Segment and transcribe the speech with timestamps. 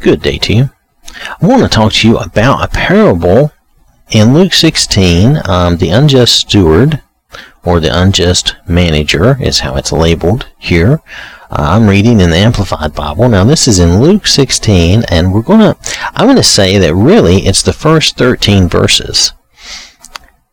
[0.00, 0.70] Good day to you.
[1.42, 3.52] I want to talk to you about a parable
[4.10, 7.02] in Luke 16, um, the unjust steward
[7.64, 11.02] or the unjust manager is how it's labeled here.
[11.50, 13.28] Uh, I'm reading in the Amplified Bible.
[13.28, 15.76] Now this is in Luke 16 and we're going to
[16.14, 19.34] I'm going to say that really it's the first 13 verses.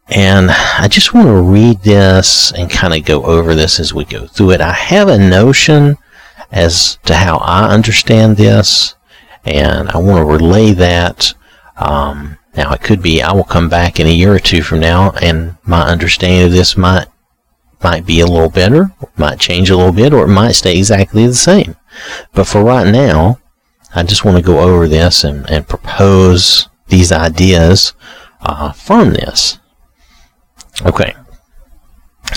[0.09, 4.03] And I just want to read this and kind of go over this as we
[4.03, 4.61] go through it.
[4.61, 5.97] I have a notion
[6.51, 8.95] as to how I understand this,
[9.47, 11.33] and I want to relay that.
[11.77, 14.79] Um, now, it could be I will come back in a year or two from
[14.79, 17.07] now, and my understanding of this might
[17.83, 21.27] might be a little better, might change a little bit, or it might stay exactly
[21.27, 21.75] the same.
[22.33, 23.39] But for right now,
[23.93, 27.93] I just want to go over this and, and propose these ideas
[28.41, 29.59] uh, from this.
[30.85, 31.15] Okay.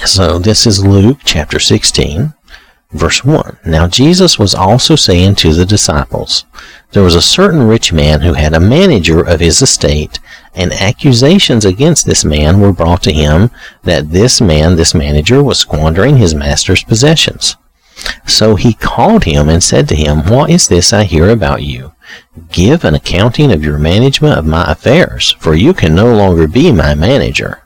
[0.05, 2.35] So this is Luke chapter 16,
[2.93, 3.59] verse 1.
[3.65, 6.45] Now Jesus was also saying to the disciples,
[6.93, 10.19] There was a certain rich man who had a manager of his estate,
[10.55, 13.51] and accusations against this man were brought to him
[13.83, 17.57] that this man, this manager, was squandering his master's possessions.
[18.27, 21.93] So he called him and said to him, What is this I hear about you?
[22.51, 26.73] Give an accounting of your management of my affairs, for you can no longer be
[26.73, 27.63] my manager.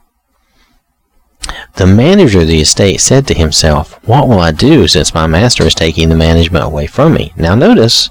[1.76, 5.64] The manager of the estate said to himself, What will I do since my master
[5.64, 7.32] is taking the management away from me?
[7.36, 8.10] Now notice,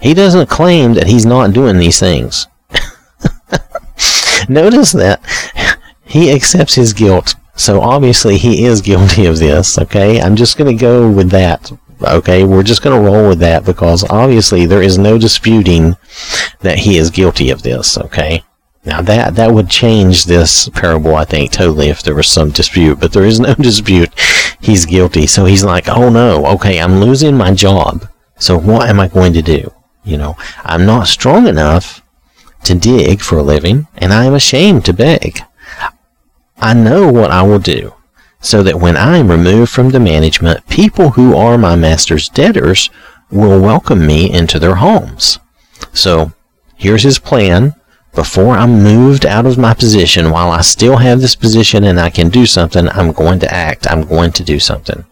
[0.00, 2.46] he doesn't claim that he's not doing these things.
[4.48, 5.20] notice that
[6.04, 7.34] he accepts his guilt.
[7.56, 10.20] So obviously he is guilty of this, okay?
[10.20, 11.70] I'm just going to go with that.
[12.02, 15.96] Okay, we're just going to roll with that because obviously there is no disputing
[16.60, 18.42] that he is guilty of this, okay?
[18.84, 22.98] Now that that would change this parable, I think, totally if there was some dispute.
[23.00, 24.10] But there is no dispute.
[24.60, 25.26] He's guilty.
[25.26, 28.08] So he's like, oh no, okay, I'm losing my job.
[28.38, 29.72] So what am I going to do?
[30.02, 32.02] You know, I'm not strong enough
[32.64, 35.40] to dig for a living, and I am ashamed to beg.
[36.58, 37.94] I know what I will do,
[38.40, 42.90] so that when I am removed from the management, people who are my master's debtors
[43.30, 45.38] will welcome me into their homes.
[45.92, 46.32] So
[46.76, 47.74] here's his plan
[48.14, 52.10] before I'm moved out of my position, while I still have this position and I
[52.10, 53.90] can do something, I'm going to act.
[53.90, 55.04] I'm going to do something.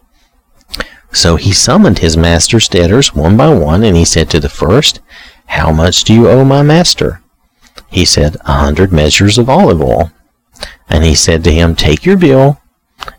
[1.11, 4.99] So he summoned his master's debtors one by one, and he said to the first,
[5.47, 7.21] How much do you owe my master?
[7.89, 10.11] He said, A hundred measures of olive oil.
[10.89, 12.61] And he said to him, Take your bill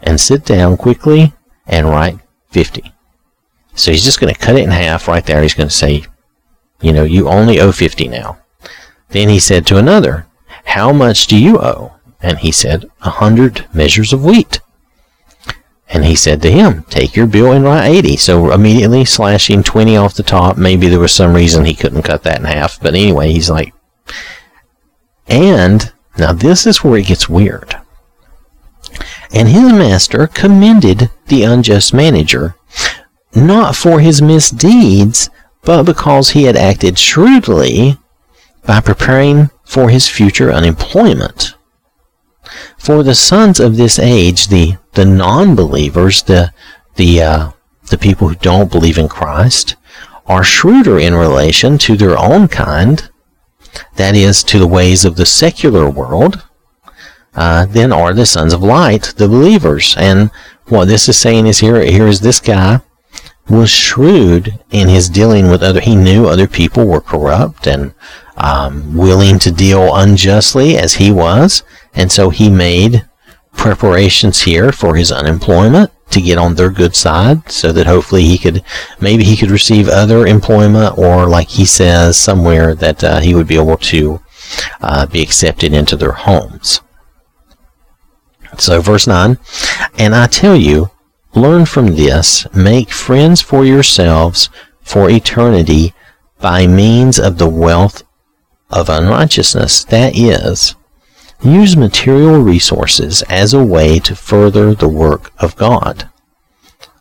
[0.03, 1.33] and sit down quickly
[1.67, 2.19] and write
[2.51, 2.93] fifty.
[3.75, 5.43] So he's just going to cut it in half right there.
[5.43, 6.05] He's going to say,
[6.81, 8.40] You know, you only owe fifty now.
[9.11, 10.27] Then he said to another,
[10.65, 11.95] How much do you owe?
[12.21, 14.61] And he said, A hundred measures of wheat.
[15.89, 18.17] And he said to him, Take your bill and write eighty.
[18.17, 20.57] So immediately slashing twenty off the top.
[20.57, 22.81] Maybe there was some reason he couldn't cut that in half.
[22.81, 23.75] But anyway, he's like,
[25.27, 27.77] and now this is where it gets weird.
[29.33, 32.57] And his master commended the unjust manager,
[33.35, 35.31] not for his misdeeds,
[35.63, 37.97] but because he had acted shrewdly
[38.65, 41.55] by preparing for his future unemployment.
[42.79, 46.53] For the sons of this age, the, the non-believers, the,
[46.97, 47.51] the, uh,
[47.89, 49.77] the people who don't believe in Christ,
[50.27, 53.11] are shrewder in relation to their own kind,
[53.97, 56.45] that is, to the ways of the secular world,
[57.35, 59.95] uh, than are the sons of light, the believers.
[59.99, 60.31] And
[60.67, 62.81] what this is saying is here, here is this guy
[63.51, 65.81] was shrewd in his dealing with other.
[65.81, 67.95] He knew other people were corrupt and
[68.37, 71.63] um, willing to deal unjustly as he was,
[71.95, 73.05] and so he made
[73.53, 78.39] preparations here for his unemployment to get on their good side so that hopefully he
[78.39, 78.63] could
[79.01, 83.47] maybe he could receive other employment or like he says somewhere that uh, he would
[83.47, 84.21] be able to
[84.81, 86.81] uh, be accepted into their homes
[88.59, 89.39] so verse 9
[89.99, 90.91] and i tell you
[91.35, 92.47] learn from this.
[92.55, 94.49] Make friends for yourselves
[94.83, 95.95] for eternity
[96.41, 98.03] by means of the wealth
[98.71, 99.85] of unrighteousness.
[99.85, 100.75] That is
[101.43, 106.11] use material resources as a way to further the work of God,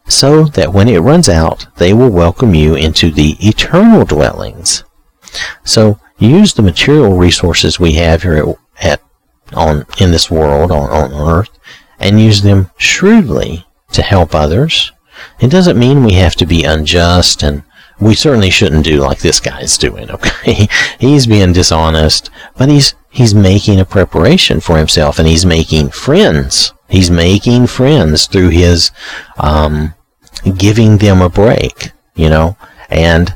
[0.08, 4.84] so that when it runs out, they will welcome you into the eternal dwellings.
[5.64, 9.02] So use the material resources we have here at, at
[9.54, 11.50] on in this world on, on earth
[12.00, 14.92] and use them shrewdly to help others.
[15.40, 17.64] It doesn't mean we have to be unjust and
[18.00, 20.68] we certainly shouldn't do like this guy's doing, okay?
[21.00, 26.74] he's being dishonest, but he's he's making a preparation for himself and he's making friends.
[26.88, 28.92] He's making friends through his
[29.38, 29.94] um,
[30.58, 32.58] giving them a break, you know,
[32.90, 33.36] and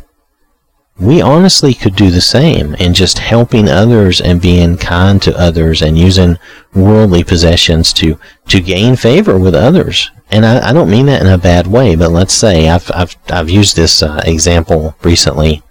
[1.00, 5.82] we honestly could do the same in just helping others and being kind to others
[5.82, 6.38] and using
[6.74, 10.12] worldly possessions to, to gain favor with others.
[10.30, 13.16] And I, I don't mean that in a bad way, but let's say I've, I've,
[13.30, 15.64] I've used this uh, example recently.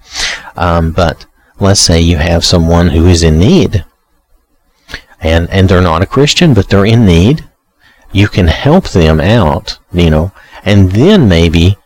[0.56, 1.26] Um, but
[1.60, 3.84] let's say you have someone who is in need
[5.20, 7.48] and, and they're not a Christian, but they're in need.
[8.10, 10.32] You can help them out, you know,
[10.64, 11.78] and then maybe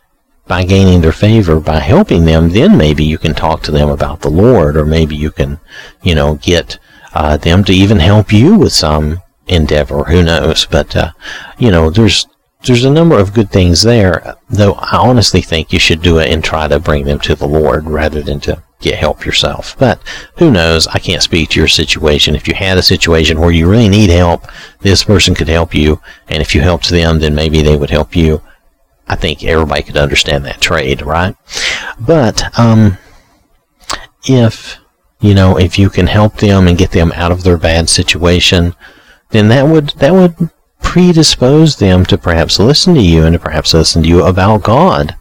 [0.47, 4.21] by gaining their favor, by helping them, then maybe you can talk to them about
[4.21, 5.59] the Lord, or maybe you can,
[6.01, 6.79] you know, get
[7.13, 10.03] uh, them to even help you with some endeavor.
[10.05, 10.65] Who knows?
[10.65, 11.11] But uh,
[11.57, 12.27] you know, there's
[12.63, 14.35] there's a number of good things there.
[14.49, 17.47] Though I honestly think you should do it and try to bring them to the
[17.47, 19.75] Lord rather than to get help yourself.
[19.79, 19.99] But
[20.37, 20.87] who knows?
[20.87, 22.35] I can't speak to your situation.
[22.35, 24.45] If you had a situation where you really need help,
[24.81, 28.15] this person could help you, and if you helped them, then maybe they would help
[28.15, 28.41] you.
[29.07, 31.35] I think everybody could understand that trade, right?
[31.99, 32.97] But um,
[34.25, 34.77] if
[35.19, 38.75] you know, if you can help them and get them out of their bad situation,
[39.29, 40.51] then that would that would
[40.81, 45.15] predispose them to perhaps listen to you and to perhaps listen to you about God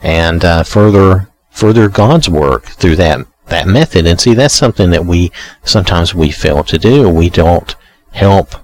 [0.00, 4.06] and uh, further further God's work through that that method.
[4.06, 5.32] And see, that's something that we
[5.64, 7.08] sometimes we fail to do.
[7.08, 7.74] We don't
[8.12, 8.54] help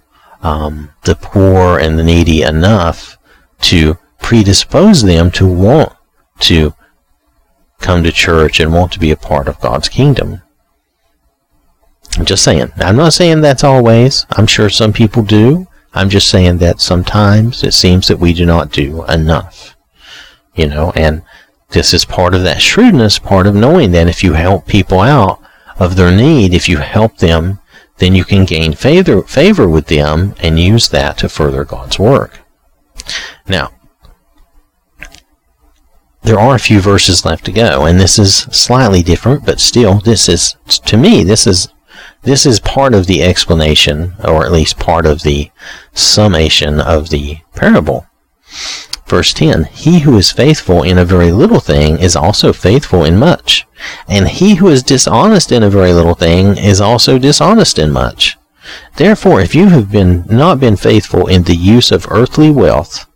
[0.43, 3.19] um, the poor and the needy enough
[3.63, 5.93] to predispose them to want
[6.41, 6.75] to
[7.79, 10.43] come to church and want to be a part of God's kingdom.
[12.19, 12.73] I'm just saying.
[12.79, 14.27] I'm not saying that's always.
[14.31, 15.69] I'm sure some people do.
[15.95, 19.77] I'm just saying that sometimes it seems that we do not do enough.
[20.57, 21.23] You know, and
[21.69, 25.41] this is part of that shrewdness, part of knowing that if you help people out
[25.79, 27.61] of their need, if you help them,
[27.99, 32.41] then you can gain favor, favor with them and use that to further God's work.
[33.47, 33.71] Now,
[36.27, 40.01] there are a few verses left to go, and this is slightly different, but still,
[40.01, 41.69] this is, to me, this is,
[42.23, 45.53] this is part of the explanation, or at least part of the
[45.93, 48.09] summation of the parable.
[49.07, 53.17] Verse 10 He who is faithful in a very little thing is also faithful in
[53.17, 53.65] much,
[54.09, 58.37] and he who is dishonest in a very little thing is also dishonest in much.
[58.97, 63.07] Therefore, if you have been not been faithful in the use of earthly wealth,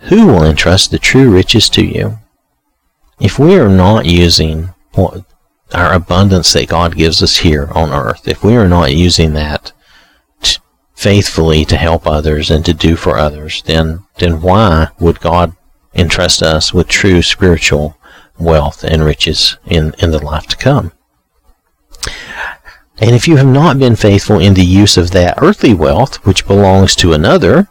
[0.00, 2.18] who will entrust the true riches to you?
[3.20, 8.44] If we are not using our abundance that God gives us here on earth, if
[8.44, 9.72] we are not using that
[10.40, 10.58] t-
[10.94, 15.56] faithfully to help others and to do for others, then then why would God
[15.94, 17.96] entrust us with true spiritual
[18.38, 20.92] wealth and riches in, in the life to come?
[23.00, 26.46] And if you have not been faithful in the use of that earthly wealth, which
[26.46, 27.68] belongs to another,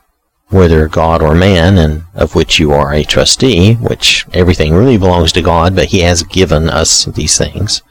[0.49, 5.31] whether God or man, and of which you are a trustee, which everything really belongs
[5.33, 7.81] to God, but He has given us these things.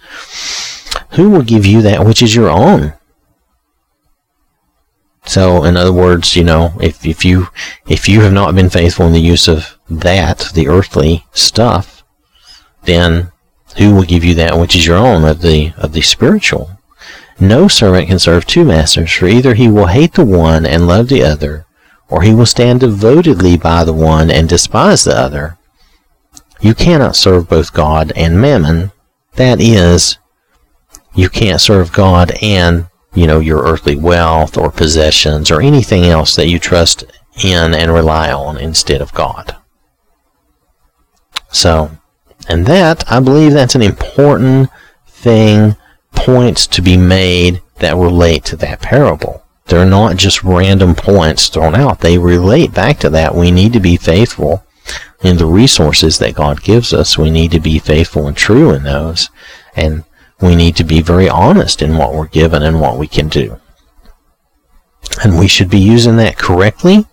[1.13, 2.95] Who will give you that which is your own?
[5.27, 7.49] So, in other words, you know, if, if you
[7.89, 12.05] if you have not been faithful in the use of that, the earthly stuff,
[12.85, 13.33] then
[13.77, 16.71] who will give you that which is your own of the of the spiritual?
[17.39, 21.09] No servant can serve two masters, for either he will hate the one and love
[21.09, 21.66] the other,
[22.09, 25.59] or he will stand devotedly by the one and despise the other.
[26.61, 28.93] You cannot serve both God and mammon.
[29.35, 30.19] That is,
[31.15, 36.37] you can't serve God and, you know, your earthly wealth or possessions or anything else
[36.37, 37.05] that you trust
[37.43, 39.57] in and rely on instead of God.
[41.51, 41.91] So,
[42.49, 44.71] and that, I believe that's an important
[45.07, 45.77] thing,
[46.15, 49.43] points to be made that relate to that parable.
[49.67, 52.01] They're not just random points thrown out.
[52.01, 53.35] They relate back to that.
[53.35, 54.65] We need to be faithful
[55.23, 57.19] in the resources that God gives us.
[57.19, 59.29] We need to be faithful and true in those.
[59.75, 60.05] And
[60.41, 63.59] we need to be very honest in what we're given and what we can do.
[65.23, 67.07] And we should be using that correctly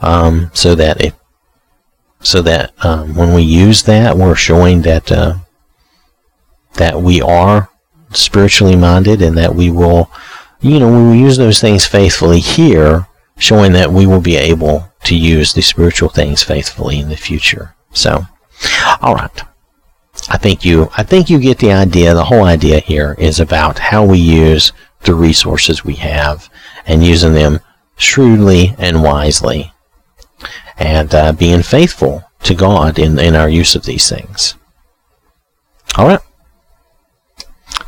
[0.00, 1.14] um, so that if
[2.20, 5.34] so that um, when we use that, we're showing that uh,
[6.74, 7.68] that we are
[8.12, 10.10] spiritually minded and that we will
[10.60, 13.06] you know, we use those things faithfully here,
[13.38, 17.74] showing that we will be able to use the spiritual things faithfully in the future.
[17.92, 18.26] So,
[19.00, 19.42] all right.
[20.28, 22.14] I think you I think you get the idea.
[22.14, 26.48] The whole idea here is about how we use the resources we have
[26.86, 27.60] and using them
[27.96, 29.72] shrewdly and wisely
[30.78, 34.54] and uh, being faithful to God in, in our use of these things.
[35.96, 36.20] All right.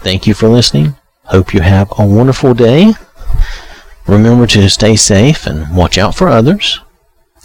[0.02, 0.96] Thank you for listening.
[1.28, 2.94] Hope you have a wonderful day.
[4.06, 6.80] Remember to stay safe and watch out for others.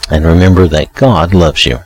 [0.09, 1.79] And remember that God loves you.